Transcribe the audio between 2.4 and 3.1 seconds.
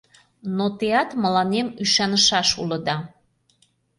улыда.